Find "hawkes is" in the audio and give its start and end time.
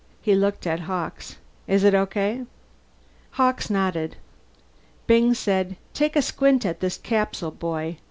0.89-1.83